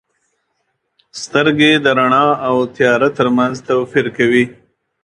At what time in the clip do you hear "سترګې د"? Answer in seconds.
1.21-1.85